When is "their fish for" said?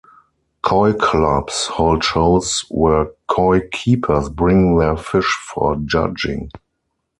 4.79-5.75